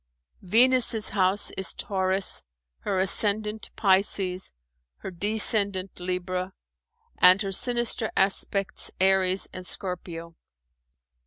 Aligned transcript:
Venus's 0.41 1.09
house 1.09 1.51
is 1.51 1.75
Taurus, 1.75 2.41
her 2.79 2.99
ascendant 2.99 3.69
Pisces, 3.75 4.51
her 4.97 5.11
descendant 5.11 5.99
Libra, 5.99 6.53
and 7.19 7.39
her 7.43 7.51
sinister 7.51 8.11
aspects 8.17 8.89
Aries 8.99 9.47
and 9.53 9.67
Scorpio. 9.67 10.35